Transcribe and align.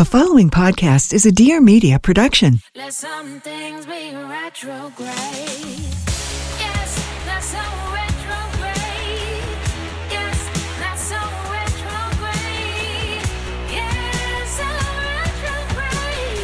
The 0.00 0.06
following 0.06 0.48
podcast 0.48 1.12
is 1.12 1.26
a 1.26 1.30
Dear 1.30 1.60
Media 1.60 1.98
production. 1.98 2.60
Let 2.74 2.94
some 2.94 3.38
things 3.40 3.84
be 3.84 4.14
retrograde. 4.14 5.04
Yes, 6.58 7.04
that's 7.26 7.44
so 7.44 7.58
retrograde. 7.92 9.44
Yes, 10.10 10.38
that's 10.80 11.02
so 11.02 11.20
retrograde. 11.52 13.20
Yes, 13.68 14.48
so 14.56 14.64
retrograde. 15.12 16.40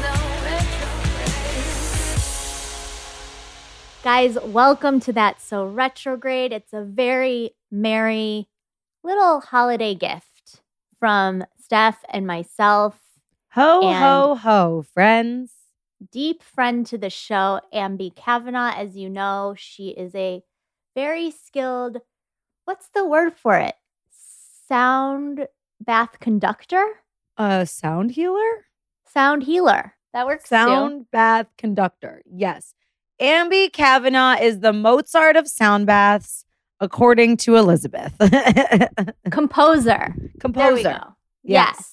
So 0.00 0.12
retrograde. 0.46 1.42
Guys, 4.02 4.38
welcome 4.46 4.98
to 5.00 5.12
that 5.12 5.42
So 5.42 5.66
Retrograde. 5.66 6.52
It's 6.54 6.72
a 6.72 6.80
very 6.82 7.50
merry 7.70 8.48
little 9.04 9.40
holiday 9.40 9.94
gift 9.94 10.62
from 10.98 11.44
Steph 11.66 12.04
and 12.10 12.24
myself, 12.28 13.00
Ho, 13.54 13.80
And- 13.82 13.96
ho, 13.98 14.34
ho, 14.36 14.84
friends. 14.94 15.52
deep 16.12 16.40
friend 16.44 16.86
to 16.86 16.96
the 16.96 17.10
show, 17.10 17.60
Ambi 17.74 18.14
Kavanagh. 18.14 18.74
As 18.76 18.96
you 18.96 19.10
know, 19.10 19.54
she 19.58 19.88
is 19.88 20.14
a 20.14 20.44
very 20.94 21.32
skilled, 21.32 21.96
what's 22.66 22.86
the 22.94 23.04
word 23.04 23.34
for 23.36 23.56
it? 23.58 23.74
Sound 24.68 25.48
bath 25.80 26.20
conductor? 26.20 26.84
A 27.36 27.66
sound 27.66 28.12
healer? 28.12 28.66
Sound 29.12 29.42
healer. 29.42 29.94
That 30.12 30.26
works 30.26 30.44
too. 30.44 30.54
Sound 30.54 31.10
bath 31.10 31.48
conductor. 31.58 32.22
Yes. 32.30 32.74
Ambi 33.20 33.72
Kavanagh 33.72 34.38
is 34.40 34.60
the 34.60 34.72
Mozart 34.72 35.34
of 35.36 35.48
sound 35.48 35.86
baths, 35.86 36.44
according 36.78 37.38
to 37.38 37.56
Elizabeth. 37.56 38.14
Composer. 39.30 40.14
Composer. 40.38 41.00
Yes. 41.46 41.76
Yes. 41.76 41.92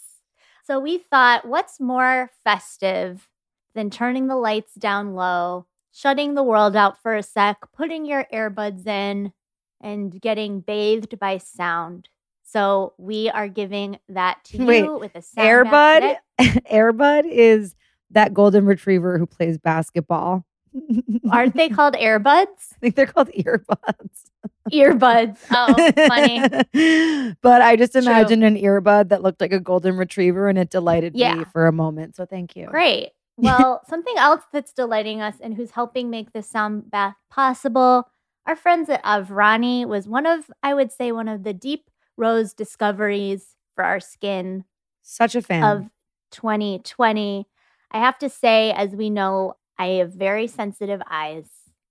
So 0.65 0.79
we 0.79 0.97
thought, 0.97 1.45
what's 1.45 1.79
more 1.79 2.31
festive 2.43 3.27
than 3.75 3.89
turning 3.89 4.27
the 4.27 4.35
lights 4.35 4.73
down 4.75 5.13
low, 5.13 5.65
shutting 5.91 6.35
the 6.35 6.43
world 6.43 6.75
out 6.75 7.01
for 7.01 7.15
a 7.15 7.23
sec, 7.23 7.57
putting 7.73 8.05
your 8.05 8.25
earbuds 8.33 8.87
in, 8.87 9.33
and 9.81 10.19
getting 10.21 10.61
bathed 10.61 11.19
by 11.19 11.37
sound? 11.37 12.09
So 12.43 12.93
we 12.97 13.29
are 13.29 13.47
giving 13.47 13.99
that 14.09 14.43
to 14.45 14.63
Wait, 14.63 14.83
you 14.83 14.97
with 14.97 15.15
a 15.15 15.21
sound 15.21 15.67
Airbud. 15.67 16.17
Airbud 16.39 17.25
is 17.29 17.75
that 18.11 18.33
golden 18.33 18.65
retriever 18.65 19.17
who 19.17 19.25
plays 19.25 19.57
basketball. 19.57 20.45
Aren't 21.31 21.55
they 21.55 21.69
called 21.69 21.95
earbuds? 21.95 22.45
I 22.73 22.75
think 22.79 22.95
they're 22.95 23.07
called 23.07 23.29
earbuds. 23.29 24.31
Earbuds. 24.71 25.37
Oh, 25.51 25.91
funny. 26.07 26.39
but 27.41 27.61
I 27.61 27.75
just 27.75 27.93
True. 27.93 28.01
imagined 28.01 28.43
an 28.43 28.55
earbud 28.55 29.09
that 29.09 29.21
looked 29.21 29.41
like 29.41 29.53
a 29.53 29.59
golden 29.59 29.97
retriever 29.97 30.47
and 30.47 30.57
it 30.57 30.69
delighted 30.69 31.13
me 31.13 31.43
for 31.51 31.67
a 31.67 31.71
moment. 31.71 32.15
So 32.15 32.25
thank 32.25 32.55
you. 32.55 32.67
Great. 32.67 33.11
Well, 33.35 33.81
something 33.89 34.13
else 34.17 34.43
that's 34.53 34.73
delighting 34.73 35.19
us 35.19 35.37
and 35.41 35.55
who's 35.55 35.71
helping 35.71 36.11
make 36.11 36.33
this 36.33 36.47
sound 36.47 36.91
bath 36.91 37.15
possible, 37.31 38.07
our 38.45 38.55
friends 38.55 38.89
at 38.89 39.03
Aavrani 39.03 39.87
was 39.87 40.07
one 40.07 40.27
of, 40.27 40.51
I 40.61 40.75
would 40.75 40.91
say, 40.91 41.11
one 41.11 41.27
of 41.27 41.43
the 41.43 41.51
deep 41.51 41.89
rose 42.15 42.53
discoveries 42.53 43.55
for 43.75 43.83
our 43.83 43.99
skin 43.99 44.65
Such 45.01 45.33
a 45.35 45.41
fan. 45.41 45.63
of 45.63 45.89
2020. 46.29 47.47
I 47.91 47.97
have 47.97 48.19
to 48.19 48.29
say, 48.29 48.71
as 48.71 48.91
we 48.91 49.09
know, 49.09 49.55
I 49.79 49.87
have 49.87 50.13
very 50.13 50.45
sensitive 50.45 51.01
eyes, 51.09 51.47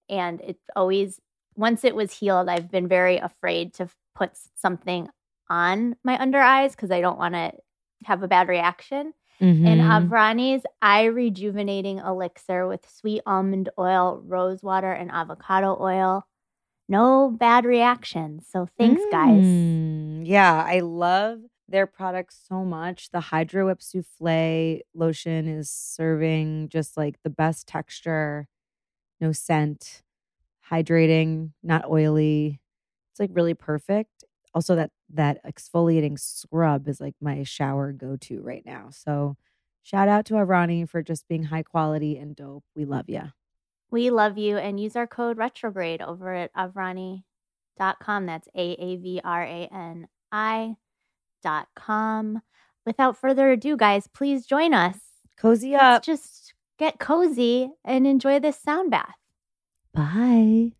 and 0.09 0.41
it's 0.43 0.63
always, 0.77 1.21
once 1.57 1.85
it 1.85 1.95
was 1.95 2.13
healed, 2.13 2.49
I've 2.49 2.71
been 2.71 2.89
very 2.89 3.19
afraid 3.19 3.75
to 3.75 3.89
put 4.15 4.33
something 4.57 5.09
on 5.51 5.97
my 6.05 6.21
under 6.21 6.39
eyes 6.39 6.75
because 6.75 6.91
I 6.91 7.01
don't 7.01 7.19
want 7.19 7.35
to 7.35 7.53
have 8.05 8.23
a 8.23 8.29
bad 8.29 8.49
reaction 8.49 9.13
and 9.65 9.81
Mhm. 9.81 10.09
Aavrani's 10.09 10.65
eye 10.81 11.05
rejuvenating 11.05 11.99
elixir 11.99 12.67
with 12.67 12.89
sweet 12.89 13.23
almond 13.27 13.69
oil, 13.79 14.23
rose 14.25 14.63
water, 14.63 14.93
and 14.93 15.11
avocado 15.11 15.77
oil. 15.81 16.25
No 16.89 17.31
bad 17.31 17.65
reactions. 17.65 18.47
So 18.49 18.67
thanks, 18.79 19.03
guys. 19.11 19.45
Mm, 19.45 20.23
Yeah, 20.27 20.65
I 20.67 20.81
love 20.81 21.41
their 21.69 21.87
products 21.87 22.41
so 22.49 22.65
much. 22.65 23.11
The 23.11 23.21
Hydro 23.21 23.67
Whip 23.67 23.81
Souffle 23.81 24.83
lotion 24.95 25.49
is 25.49 25.71
serving 25.71 26.69
just 26.69 26.97
like 26.97 27.17
the 27.23 27.31
best 27.31 27.67
texture, 27.67 28.47
no 29.21 29.33
scent, 29.33 30.03
hydrating, 30.71 31.51
not 31.63 31.89
oily. 31.91 32.61
It's 33.13 33.21
like 33.21 33.31
really 33.33 33.55
perfect. 33.55 34.25
Also, 34.55 34.77
that 34.77 34.91
that 35.15 35.45
exfoliating 35.45 36.19
scrub 36.19 36.89
is 36.89 37.01
like 37.01 37.15
my 37.21 37.43
shower 37.43 37.93
go 37.93 38.17
to 38.17 38.43
right 38.43 38.65
now. 38.65 38.89
So, 38.91 39.37
shout 39.83 40.09
out 40.09 40.27
to 40.27 40.35
Aavrani 40.35 40.89
for 40.89 41.03
just 41.03 41.29
being 41.29 41.45
high 41.45 41.63
quality 41.63 42.19
and 42.19 42.37
dope. 42.37 42.65
We 42.75 42.85
love 42.85 43.09
you. 43.09 43.23
We 43.91 44.11
love 44.11 44.39
you 44.39 44.57
and 44.57 44.81
use 44.81 44.97
our 44.97 45.07
code 45.07 45.37
retrograde 45.39 46.01
over 46.01 46.33
at 46.35 46.53
aavrani.com. 46.55 48.27
That's 48.27 48.49
A 48.55 48.73
A 48.73 48.97
V 48.97 49.21
R 49.23 49.43
A 49.43 49.69
N 49.73 50.09
I 50.31 50.77
dot 51.43 51.69
com. 51.77 52.41
Without 52.85 53.17
further 53.17 53.51
ado, 53.53 53.77
guys, 53.77 54.09
please 54.09 54.47
join 54.47 54.75
us. 54.75 54.97
Cozy 55.39 55.73
Let's 55.73 55.83
up. 55.85 56.03
just 56.03 56.55
get 56.79 56.99
cozy 56.99 57.71
and 57.85 58.07
enjoy 58.07 58.41
this 58.41 58.59
sound 58.59 58.91
bath. 58.91 59.15
Bye. 59.95 60.73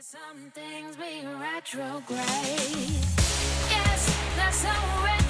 Some 0.00 0.50
things 0.52 0.98
we 0.98 1.26
retrograde. 1.26 2.20
Yes, 3.70 4.16
that's 4.36 4.58
so 4.58 5.25